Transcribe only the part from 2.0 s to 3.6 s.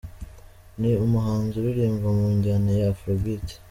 mu njyana ya Afro-Beat.